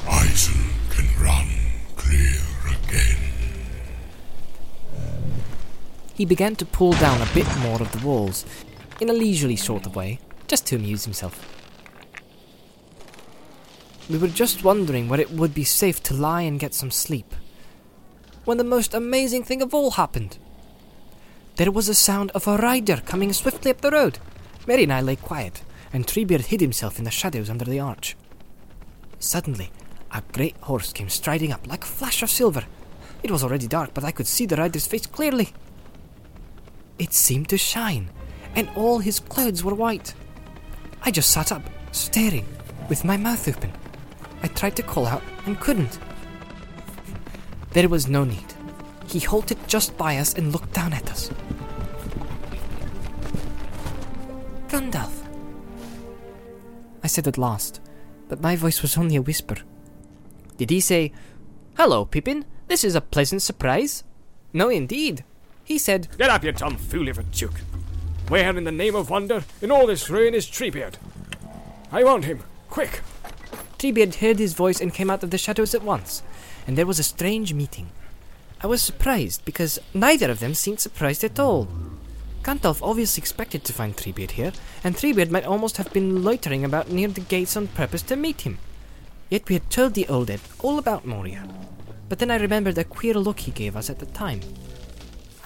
[0.06, 1.48] Isen can run
[1.96, 3.26] clear again.
[6.14, 8.46] He began to pull down a bit more of the walls,
[9.00, 11.52] in a leisurely sort of way, just to amuse himself.
[14.08, 17.34] We were just wondering where it would be safe to lie and get some sleep,
[18.44, 20.38] when the most amazing thing of all happened.
[21.56, 24.18] There was a sound of a rider coming swiftly up the road.
[24.66, 28.16] Merry and I lay quiet, and Treebeard hid himself in the shadows under the arch.
[29.18, 29.70] Suddenly,
[30.12, 32.64] a great horse came striding up like a flash of silver.
[33.22, 35.52] It was already dark, but I could see the rider's face clearly.
[36.98, 38.10] It seemed to shine,
[38.56, 40.14] and all his clothes were white.
[41.02, 42.46] I just sat up, staring,
[42.88, 43.70] with my mouth open.
[44.42, 45.98] I tried to call out and couldn't.
[47.72, 48.54] There was no need.
[49.06, 51.30] He halted just by us and looked down at us.
[54.68, 55.12] Gandalf,
[57.04, 57.80] I said at last,
[58.28, 59.56] but my voice was only a whisper.
[60.56, 61.12] Did he say,
[61.76, 64.02] Hello, Pippin, this is a pleasant surprise?
[64.52, 65.22] No, indeed.
[65.62, 67.52] He said, Get up, you tomfooly of a Took.
[68.28, 70.94] Where in the name of wonder in all this ruin is Treebeard?
[71.92, 72.42] I want him.
[72.68, 73.00] Quick.
[73.78, 76.24] Treebeard heard his voice and came out of the shadows at once,
[76.66, 77.88] and there was a strange meeting.
[78.60, 81.68] I was surprised because neither of them seemed surprised at all.
[82.42, 86.90] Gandalf obviously expected to find Treebeard here, and Treebeard might almost have been loitering about
[86.90, 88.58] near the gates on purpose to meet him.
[89.30, 91.48] Yet we had told the old Ent all about Moria.
[92.08, 94.40] But then I remembered the queer look he gave us at the time.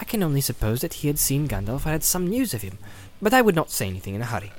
[0.00, 2.78] I can only suppose that he had seen Gandalf or had some news of him,
[3.20, 4.50] but I would not say anything in a hurry.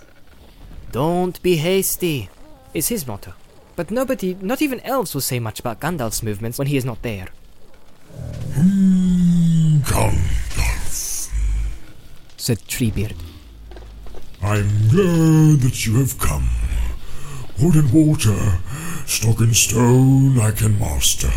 [0.92, 2.30] Don't be hasty,
[2.76, 3.34] is his motto.
[3.76, 7.02] But nobody, not even elves, will say much about Gandalf's movements when he is not
[7.02, 7.30] there.
[8.54, 11.32] Hmm, Gandalf,
[12.38, 13.16] said Treebeard.
[14.44, 16.50] I'm glad that you have come.
[17.60, 18.60] Wood and water,
[19.08, 21.32] stock and stone I can master.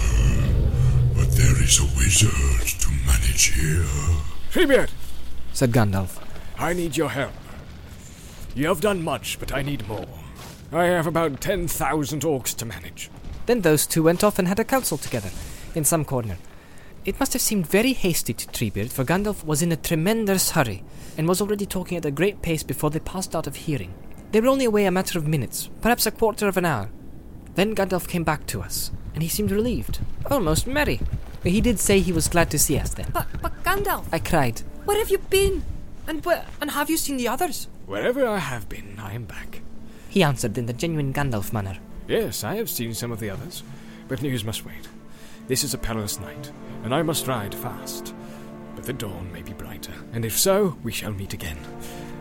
[1.14, 2.73] But there is a wizard
[3.34, 3.84] to manage here.
[4.50, 4.90] Treebeard,
[5.52, 6.22] said Gandalf.
[6.58, 7.32] I need your help.
[8.54, 10.06] You have done much, but I need more.
[10.72, 13.10] I have about 10,000 orcs to manage.
[13.46, 15.30] Then those two went off and had a council together,
[15.74, 16.38] in some corner.
[17.04, 20.82] It must have seemed very hasty to Treebeard, for Gandalf was in a tremendous hurry,
[21.18, 23.92] and was already talking at a great pace before they passed out of hearing.
[24.32, 26.90] They were only away a matter of minutes, perhaps a quarter of an hour.
[27.56, 31.00] Then Gandalf came back to us, and he seemed relieved, almost merry.
[31.44, 33.10] He did say he was glad to see us then.
[33.12, 34.62] But, but Gandalf, I cried.
[34.84, 35.62] where have you been?
[36.06, 37.68] And where, and have you seen the others?
[37.86, 39.60] Wherever I have been, I am back.
[40.08, 41.78] He answered in the genuine Gandalf manner.
[42.08, 43.62] Yes, I have seen some of the others,
[44.08, 44.88] but news must wait.
[45.48, 46.50] This is a perilous night,
[46.82, 48.14] and I must ride fast.
[48.74, 51.58] But the dawn may be brighter, and if so, we shall meet again.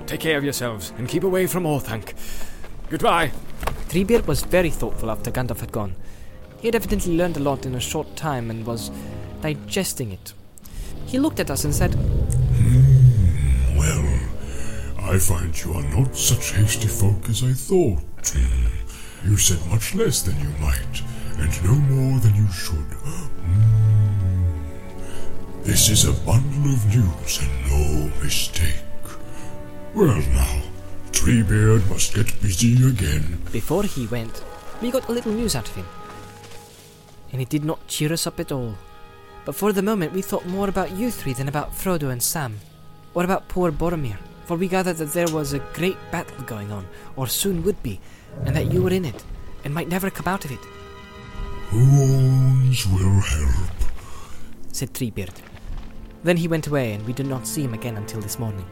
[0.05, 2.13] Take care of yourselves and keep away from Orthanc.
[2.89, 3.31] Goodbye.
[3.89, 5.95] Treebeard was very thoughtful after Gandalf had gone.
[6.63, 8.89] He had evidently learned a lot in a short time and was
[9.41, 10.31] digesting it.
[11.05, 11.93] He looked at us and said,
[13.75, 14.07] Well,
[14.97, 17.99] I find you are not such hasty folk as I thought.
[18.29, 19.29] Hmm.
[19.29, 21.03] You said much less than you might,
[21.37, 22.77] and no more than you should.
[23.03, 23.27] Hmm.
[25.63, 28.85] This is a bundle of news and no mistake.
[29.93, 30.61] Well now,
[31.11, 33.41] Treebeard must get busy again.
[33.51, 34.45] Before he went,
[34.81, 35.85] we got a little news out of him.
[37.33, 38.75] And it did not cheer us up at all.
[39.43, 42.59] But for the moment we thought more about you three than about Frodo and Sam,
[43.13, 46.87] or about poor Boromir, for we gathered that there was a great battle going on,
[47.17, 47.99] or soon would be,
[48.45, 49.23] and that you were in it,
[49.65, 50.59] and might never come out of it,
[51.69, 53.91] Huorns will help.
[54.71, 55.33] said Treebeard.
[56.23, 58.65] Then he went away, and we did not see him again until this morning.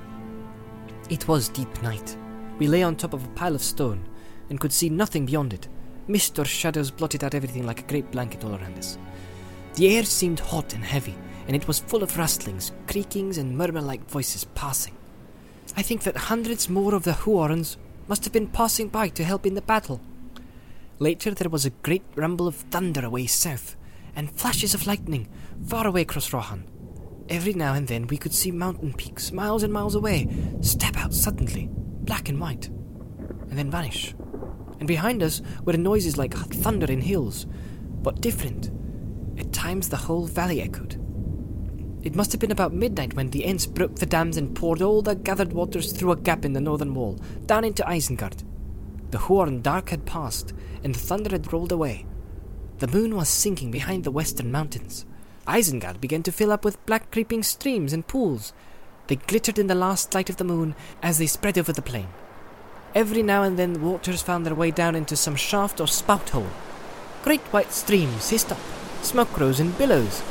[1.09, 2.15] It was deep night.
[2.59, 4.05] We lay on top of a pile of stone,
[4.49, 5.67] and could see nothing beyond it.
[6.07, 8.97] Mist or shadows blotted out everything like a great blanket all around us.
[9.75, 11.15] The air seemed hot and heavy,
[11.47, 14.95] and it was full of rustlings, creakings, and murmur like voices passing.
[15.77, 19.45] I think that hundreds more of the Huorns must have been passing by to help
[19.45, 20.01] in the battle.
[20.99, 23.75] Later, there was a great rumble of thunder away south,
[24.15, 25.27] and flashes of lightning
[25.65, 26.65] far away across Rohan.
[27.29, 30.27] Every now and then we could see mountain peaks miles and miles away
[30.61, 34.13] step out suddenly, black and white, and then vanish.
[34.81, 37.45] And behind us were noises like thunder in hills,
[38.01, 38.71] but different.
[39.37, 40.95] At times the whole valley echoed.
[42.01, 45.03] It must have been about midnight when the Ents broke the dams and poured all
[45.03, 48.43] the gathered waters through a gap in the northern wall, down into Isengard.
[49.11, 50.51] The Huorn dark had passed,
[50.83, 52.07] and the thunder had rolled away.
[52.79, 55.05] The moon was sinking behind the western mountains.
[55.45, 58.51] Isengard began to fill up with black creeping streams and pools.
[59.05, 62.07] They glittered in the last light of the moon as they spread over the plain.
[62.93, 66.49] Every now and then waters found their way down into some shaft or spout hole.
[67.23, 68.59] Great white streams hissed up,
[69.01, 70.21] smoke rose in billows.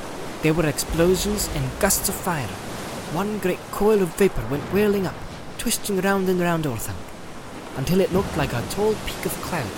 [0.42, 2.48] There were explosions and gusts of fire.
[3.14, 5.14] One great coil of vapor went whirling up,
[5.56, 6.98] twisting round and round Orthanc,
[7.78, 9.72] until it looked like a tall peak of cloud,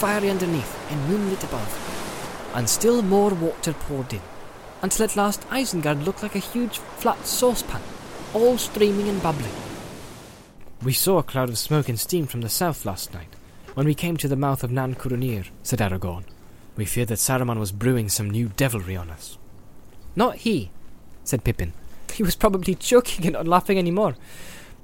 [0.00, 2.50] fiery underneath and moonlit above.
[2.54, 4.22] And still more water poured in,
[4.80, 7.82] until at last Isengard looked like a huge flat saucepan,
[8.32, 9.52] all streaming and bubbling.
[10.84, 13.28] We saw a cloud of smoke and steam from the south last night,
[13.74, 16.24] when we came to the mouth of Nan Curunír, said Aragorn.
[16.74, 19.38] We feared that Saruman was brewing some new devilry on us.
[20.16, 20.72] Not he,
[21.22, 21.72] said Pippin.
[22.12, 24.16] He was probably joking and not laughing any more.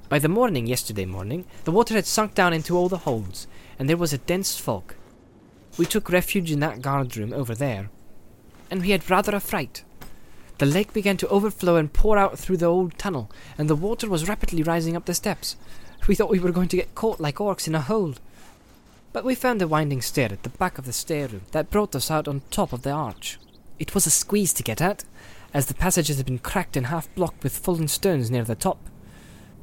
[0.09, 3.89] By the morning, yesterday morning, the water had sunk down into all the holds, and
[3.89, 4.95] there was a dense fog.
[5.77, 7.91] We took refuge in that guard room over there,
[8.71, 9.83] and we had rather a fright.
[10.59, 14.09] The lake began to overflow and pour out through the old tunnel, and the water
[14.09, 15.57] was rapidly rising up the steps.
[16.07, 18.15] We thought we were going to get caught like orcs in a hole.
[19.13, 21.95] But we found a winding stair at the back of the stair room that brought
[21.95, 23.39] us out on top of the arch.
[23.79, 25.05] It was a squeeze to get at,
[25.53, 28.79] as the passages had been cracked and half blocked with fallen stones near the top.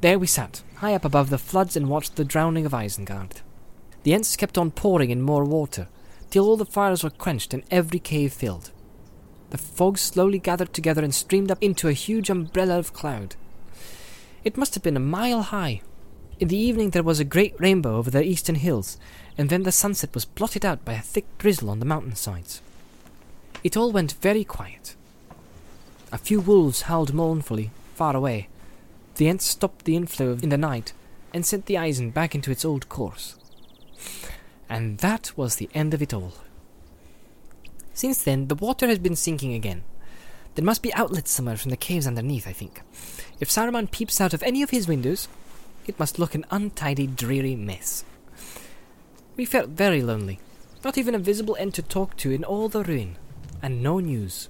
[0.02, 3.42] There we sat, high up above the floods, and watched the drowning of Isengard.
[4.04, 5.88] The Ents kept on pouring in more water,
[6.30, 8.72] till all the fires were quenched and every cave filled.
[9.52, 13.36] The fog slowly gathered together and streamed up into a huge umbrella of cloud.
[14.44, 15.82] It must have been a mile high.
[16.38, 18.98] In the evening there was a great rainbow over the eastern hills,
[19.38, 22.62] and then the sunset was blotted out by a thick drizzle on the mountain sides.
[23.64, 24.96] It all went very quiet.
[26.12, 28.50] A few wolves howled mournfully, far away.
[29.16, 30.92] The Ents stopped the inflow in the night
[31.34, 33.36] and sent the Isen back into its old course.
[34.70, 36.34] And that was the end of it all.
[37.94, 39.84] Since then, the water has been sinking again.
[40.56, 42.82] There must be outlets somewhere from the caves underneath, I think.
[43.40, 45.30] If Saruman peeps out of any of his windows,
[45.90, 48.04] it must look an untidy, dreary mess.
[49.36, 50.40] We felt very lonely.
[50.84, 53.18] Not even a visible Ent to talk to in all the ruin,
[53.62, 54.50] and no news.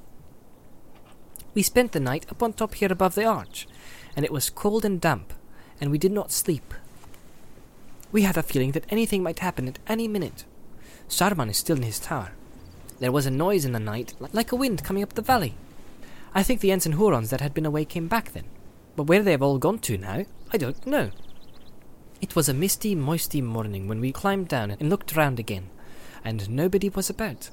[1.53, 3.67] We spent the night up on top here above the arch,
[4.15, 5.33] and it was cold and damp,
[5.79, 6.73] and we did not sleep.
[8.11, 10.43] We had a feeling that anything might happen at any minute.
[11.07, 12.33] Saruman is still in his tower.
[12.99, 15.55] There was a noise in the night, like a wind coming up the valley.
[16.33, 18.45] I think the and Huorns that had been away came back then.
[18.95, 21.11] But where they have all gone to now, I don't know.
[22.25, 25.69] It was a misty, moisty morning when we climbed down and looked round again,
[26.23, 27.51] and nobody was about.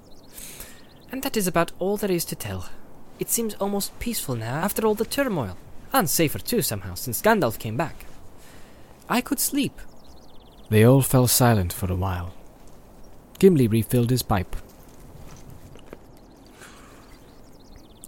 [1.11, 2.71] And that is about all there is to tell.
[3.19, 5.59] It seems almost peaceful now after all the turmoil,
[5.93, 8.07] and safer too somehow since Gandalf came back.
[9.11, 9.79] I could sleep.
[10.71, 12.33] They all fell silent for a while.
[13.39, 14.57] Gimli refilled his pipe.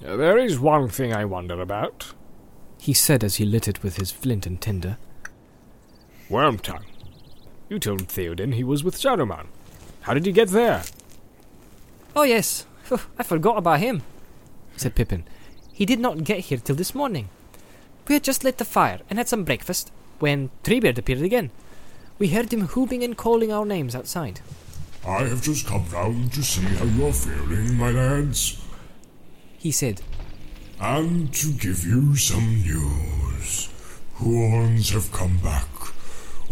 [0.01, 2.15] There is one thing I wonder about.
[2.81, 4.97] He said as he lit it with his flint and tinder.
[6.35, 6.83] Wormtongue.
[7.69, 9.47] You told Theoden he was with Saruman.
[10.01, 10.83] How did he get there?
[12.17, 12.67] Oh, yes.
[13.17, 14.03] I forgot about him,
[14.77, 15.23] said Pippin.
[15.73, 17.29] He did not get here till this morning.
[18.09, 21.53] We had just lit the fire and had some breakfast when Treebeard appeared again.
[22.19, 24.41] We heard him whooping and calling our names outside.
[25.07, 28.61] I have just come round to see how you are feeling, my lads,
[29.57, 30.03] He said,
[30.81, 33.69] and to give you some news.
[34.19, 35.69] Huorns have come back.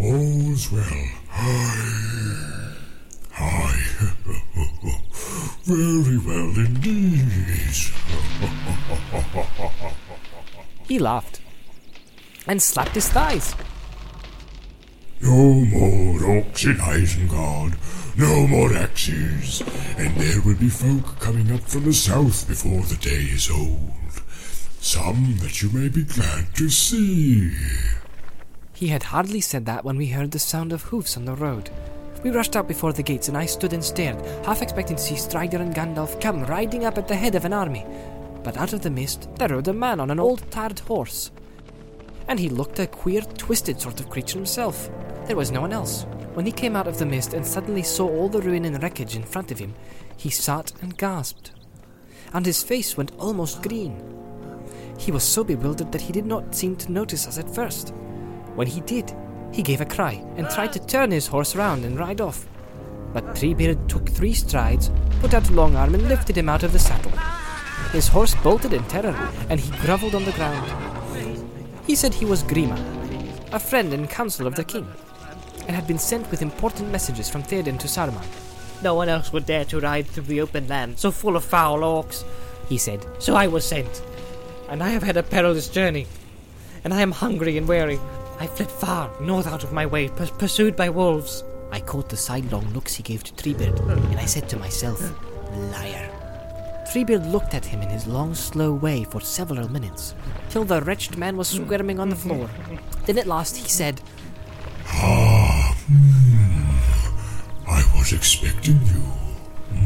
[0.00, 1.06] All's well.
[1.32, 2.74] Aye.
[3.38, 3.84] Aye.
[5.64, 7.26] Very well indeed.
[10.88, 11.40] He laughed
[12.46, 13.54] and slapped his thighs.
[15.22, 16.02] No more
[16.64, 17.76] in Isengard,
[18.18, 19.62] no more axes,
[19.96, 23.90] and there will be folk coming up from the south before the day is old.
[24.80, 27.52] Some that you may be glad to see.
[28.82, 31.70] He had hardly said that when we heard the sound of hoofs on the road.
[32.24, 35.14] We rushed out before the gates, and I stood and stared, half expecting to see
[35.14, 37.86] Strider and Gandalf come riding up at the head of an army.
[38.42, 41.30] But out of the mist there rode a man on an old tarred horse.
[42.26, 44.90] And he looked a queer, twisted sort of creature himself.
[45.26, 46.04] There was no one else.
[46.34, 49.14] When he came out of the mist and suddenly saw all the ruin and wreckage
[49.14, 49.76] in front of him,
[50.16, 51.52] he sat and gasped.
[52.32, 54.02] And his face went almost green.
[54.98, 57.94] He was so bewildered that he did not seem to notice us at first.
[58.54, 59.14] When he did,
[59.52, 62.46] he gave a cry and tried to turn his horse round and ride off.
[63.12, 64.90] But Treebeard took three strides,
[65.20, 67.12] put out a long arm, and lifted him out of the saddle.
[67.92, 69.16] His horse bolted in terror,
[69.50, 70.70] and he grovelled on the ground.
[71.86, 72.78] He said he was Grima,
[73.52, 74.86] a friend and counsellor of the king,
[75.66, 78.24] and had been sent with important messages from Theoden to Saruman.
[78.82, 81.80] No one else would dare to ride through the open land so full of foul
[81.80, 82.24] orcs.
[82.68, 84.02] He said, So I was sent.
[84.68, 86.06] And I have had a perilous journey.
[86.82, 88.00] And I am hungry and weary.
[88.42, 91.44] I fled far north out of my way, pur- pursued by wolves.
[91.70, 93.78] I caught the sidelong looks he gave to Treebeard,
[94.10, 95.00] and I said to myself,
[95.70, 96.10] Liar.
[96.92, 100.16] Treebeard looked at him in his long, slow way for several minutes,
[100.50, 102.50] till the wretched man was squirming on the floor.
[103.06, 104.00] Then at last he said,
[104.88, 107.70] Ah, hmm.
[107.70, 109.04] I was expecting you,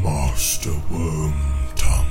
[0.03, 2.07] Master Wormtongue.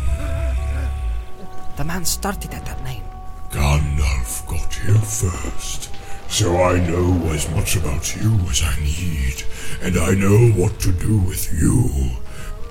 [1.76, 3.04] The man started at that name.
[3.50, 5.95] Gandalf got here first,
[6.30, 9.44] so I know as much about you as I need,
[9.82, 12.12] and I know what to do with you.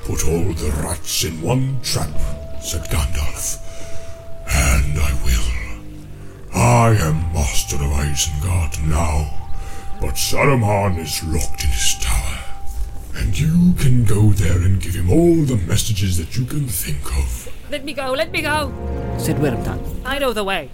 [0.05, 2.11] Put all the rats in one trap,
[2.63, 3.59] said Gandalf,
[4.47, 5.65] and I will.
[6.55, 9.31] I am master of Isengard now,
[10.01, 12.39] but Saruman is locked in his tower,
[13.17, 17.05] and you can go there and give him all the messages that you can think
[17.17, 17.49] of.
[17.71, 18.73] Let me go, let me go!
[19.19, 20.03] Said Wormtongue.
[20.05, 20.71] I know the way.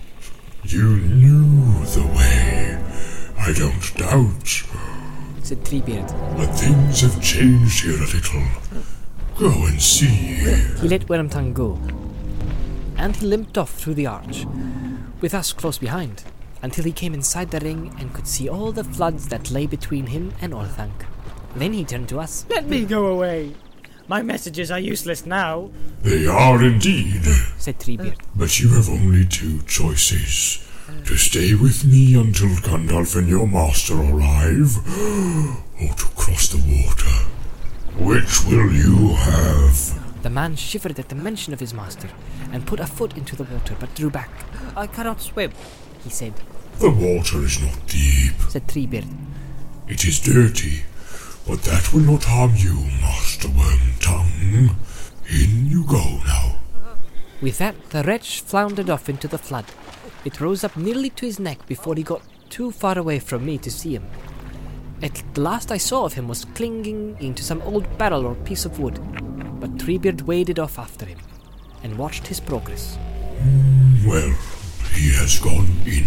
[0.65, 2.60] You knew the way.
[3.41, 4.65] I don't doubt.
[5.43, 6.09] Said Treebeard.
[6.37, 8.43] But things have changed here a little.
[9.39, 10.07] Go and see.
[10.07, 11.79] He let Wormtongue go,
[12.99, 14.45] and he limped off through the arch,
[15.23, 16.25] with us close behind,
[16.63, 20.09] until he came inside the ring and could see all the floods that lay between
[20.09, 21.07] him and Orthanc.
[21.57, 22.45] Then he turned to us.
[22.51, 23.55] Let me go away.
[24.07, 25.71] My messages are useless now.
[26.03, 27.23] They are indeed.
[27.57, 28.19] Said Treebeard.
[28.37, 30.67] But you have only two choices.
[31.07, 34.77] To stay with me until Gandalf and your master arrive,
[35.81, 37.11] or to cross the water.
[37.99, 40.23] Which will you have?
[40.23, 42.09] The man shivered at the mention of his master,
[42.53, 44.31] and put a foot into the water, but drew back.
[44.77, 45.53] I cannot swim.
[46.05, 46.35] He said.
[46.79, 48.35] The water is not deep.
[48.49, 49.07] Said Treebeard.
[49.89, 50.85] It is dirty,
[51.47, 54.77] but that will not harm you, Master Wormtongue.
[55.29, 56.61] In you go now.
[57.41, 59.65] With that, the wretch floundered off into the flood.
[60.25, 63.57] It rose up nearly to his neck before he got too far away from me
[63.59, 64.07] to see him.
[65.03, 68.67] At the last I saw of him was clinging into some old barrel or piece
[68.67, 69.01] of wood,
[69.59, 71.19] but Treebeard waded off after him
[71.83, 72.99] and watched his progress.
[74.07, 74.35] Well,
[74.93, 76.07] he has gone in.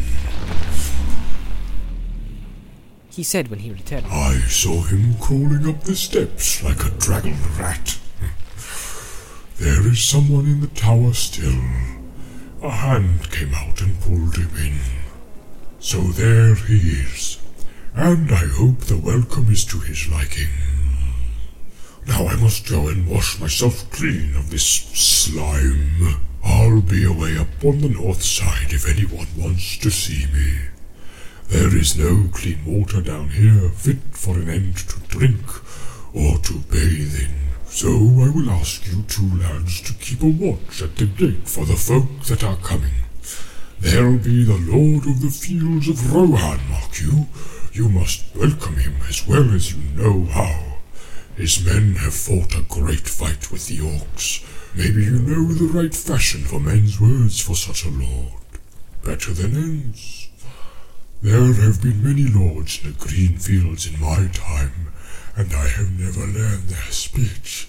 [3.09, 4.05] He said when he returned.
[4.07, 7.97] I saw him crawling up the steps like a draggled rat.
[9.57, 11.61] There is someone in the tower still.
[12.64, 14.80] A hand came out and pulled him in.
[15.82, 17.38] So there he is,
[17.93, 20.47] and I hope the welcome is to his liking.
[22.07, 26.24] Now I must go and wash myself clean of this slime.
[26.41, 30.70] I'll be away up on the north side if anyone wants to see me.
[31.49, 35.45] There is no clean water down here fit for an Ent to drink
[36.14, 37.42] or to bathe in.
[37.74, 41.65] So I will ask you two lads to keep a watch at the gate for
[41.65, 42.93] the folk that are coming.
[43.80, 47.26] There'll be the Lord of the Fields of Rohan, mark you,
[47.74, 50.78] You must welcome him as well as you know how.
[51.36, 54.45] His men have fought a great fight with the orcs.
[54.76, 58.34] Maybe you know the right fashion for men's words for such a lord.
[59.03, 60.30] Better than Ents.
[61.24, 64.92] There have been many lords in the green fields in my time,
[65.36, 67.67] and I have never learned their speech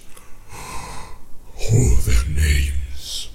[1.72, 3.30] or their names.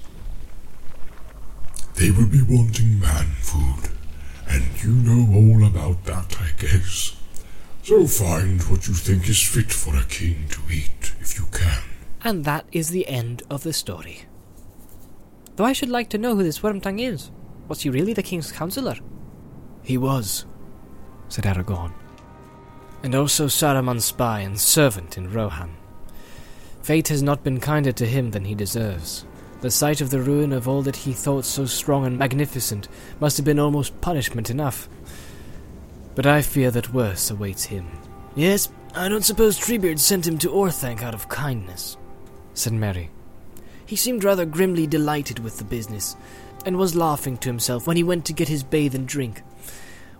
[1.95, 3.91] They will be wanting man food,
[4.47, 7.15] and you know all about that, I guess.
[7.84, 11.82] So find what you think is fit for a king to eat, if you can.
[12.23, 14.25] And that is the end of the story.
[15.55, 17.32] Though I should like to know who this Wormtongue is.
[17.67, 18.95] Was he really the king's counselor?
[19.84, 20.45] He was,
[21.27, 21.93] said Aragorn.
[23.03, 25.75] And also Saruman's spy and servant in Rohan.
[26.81, 29.25] Fate has not been kinder to him than he deserves.
[29.61, 32.87] The sight of the ruin of all that he thought so strong and magnificent
[33.19, 34.87] must have been almost punishment enough.
[36.15, 37.87] But I fear that worse awaits him.
[38.35, 41.97] Yes, I don't suppose Treebeard sent him to Orthanc out of kindness,
[42.53, 43.11] said Merry.
[43.85, 46.15] He seemed rather grimly delighted with the business,
[46.65, 49.41] and was laughing to himself when he went to get his bathe and drink.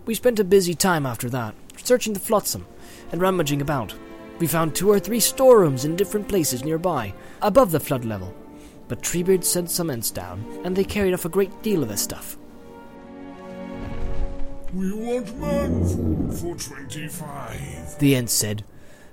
[0.06, 2.66] We spent a busy time after that, searching the flotsam
[3.12, 3.94] and rummaging about.
[4.40, 8.34] We found two or three storerooms in different places nearby, above the flood level.
[8.88, 11.98] But Treebeard sent some ents down, and they carried off a great deal of the
[11.98, 12.38] stuff.
[14.74, 18.00] We want man food for twenty-five.
[18.00, 18.64] The ent said,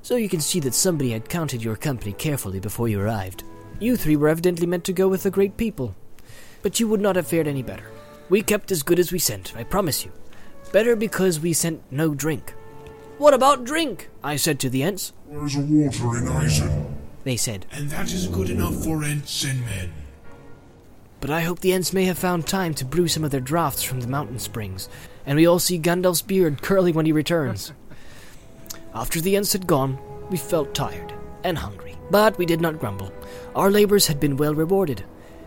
[0.02, 3.42] so you can see that somebody had counted your company carefully before you arrived.
[3.80, 5.94] You three were evidently meant to go with the great people.
[6.62, 7.90] But you would not have fared any better.
[8.28, 10.12] We kept as good as we sent, I promise you.
[10.72, 12.54] Better because we sent no drink.
[13.18, 14.10] What about drink?
[14.22, 15.12] I said to the ents.
[15.30, 16.92] There's water in Isen,
[17.24, 19.92] They said, and that is good enough for ents and men.
[21.20, 23.82] but I hope the ents may have found time to brew some of their draughts
[23.82, 24.88] from the mountain springs,
[25.24, 27.72] and we all see Gandalf's beard curling when he returns.
[28.94, 29.98] After the ents had gone,
[30.30, 33.12] we felt tired and hungry, but we did not grumble.
[33.54, 35.04] Our labors had been well rewarded.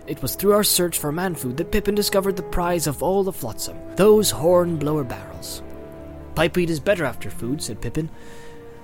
[0.10, 3.24] It was through our search for man food that Pippin discovered the prize of all
[3.24, 5.62] the flotsam, those Hornblower barrels.
[6.34, 8.10] Pipeweed is better after food, said Pippin.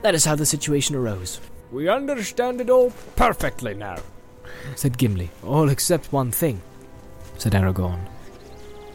[0.04, 1.42] That is how the situation arose.
[1.72, 3.98] We understand it all perfectly now.
[4.76, 5.32] said Gimli.
[5.44, 6.62] All except one thing,
[7.40, 8.02] said Aragorn.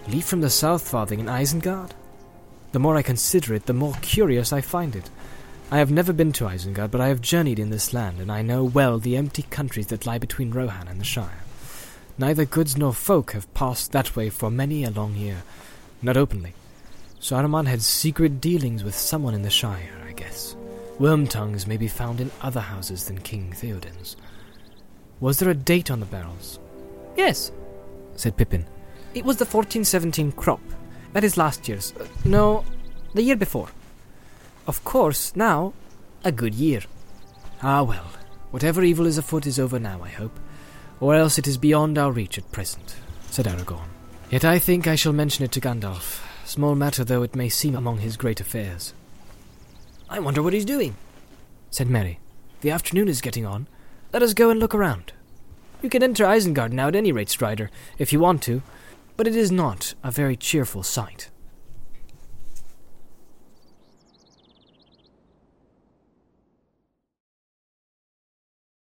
[0.07, 1.91] Leave from the Southfarthing in Isengard?
[2.71, 5.11] The more I consider it, the more curious I find it.
[5.73, 8.43] I have never been to Isengard, but I have journeyed in this land, and I
[8.43, 11.43] know well the empty countries that lie between Rohan and the Shire.
[12.21, 15.43] Neither goods nor folk have passed that way for many a long year,
[16.03, 16.53] not openly.
[17.19, 20.55] Saruman had secret dealings with someone in the Shire, I guess.
[20.99, 24.17] Wormtongues may be found in other houses than King Theoden's.
[25.21, 26.59] Was there a date on the barrels?
[27.17, 27.53] Yes,
[28.17, 28.67] said Pippin.
[29.15, 30.61] it was the 1417 crop.
[31.15, 31.95] That is last year's.
[31.99, 32.67] Uh, no,
[33.15, 33.71] the year before.
[34.67, 35.73] Of course, now,
[36.23, 36.83] a good year.
[37.63, 38.11] Ah well,
[38.51, 40.39] whatever evil is afoot is over now, I hope,
[41.01, 42.95] or else it is beyond our reach at present,
[43.31, 43.89] said Aragorn.
[44.31, 47.75] Yet I think I shall mention it to Gandalf, small matter though it may seem
[47.75, 48.93] among his great affairs.
[50.09, 50.97] I wonder what he's doing,
[51.71, 52.19] said Merry.
[52.61, 53.67] The afternoon is getting on.
[54.13, 55.13] Let us go and look around.
[55.83, 58.63] You can enter Isengard now at any rate, Strider, if you want to,
[59.17, 61.30] but it is not a very cheerful sight.